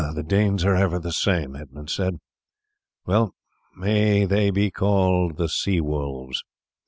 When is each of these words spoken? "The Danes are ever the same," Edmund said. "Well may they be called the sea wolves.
"The 0.15 0.23
Danes 0.23 0.65
are 0.65 0.73
ever 0.73 0.97
the 0.97 1.11
same," 1.11 1.55
Edmund 1.55 1.91
said. 1.91 2.19
"Well 3.05 3.35
may 3.77 4.25
they 4.25 4.49
be 4.49 4.71
called 4.71 5.37
the 5.37 5.47
sea 5.47 5.79
wolves. 5.79 6.43